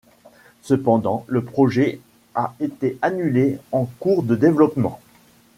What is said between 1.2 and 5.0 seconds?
le projet a été annulé en cours de développement.